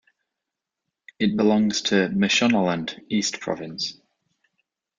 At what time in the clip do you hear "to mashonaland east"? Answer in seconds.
1.83-3.39